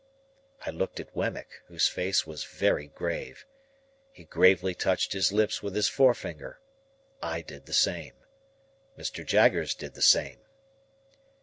[0.65, 3.45] I looked at Wemmick, whose face was very grave.
[4.11, 6.59] He gravely touched his lips with his forefinger.
[7.21, 8.15] I did the same.
[8.97, 9.23] Mr.
[9.23, 10.39] Jaggers did the same.